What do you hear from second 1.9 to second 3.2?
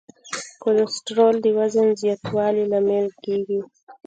زیاتوالي لامل